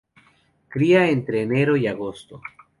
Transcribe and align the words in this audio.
Cría 0.69 1.11
entre 1.11 1.43
enero 1.43 1.77
y 1.77 1.85
agosto. 1.85 2.41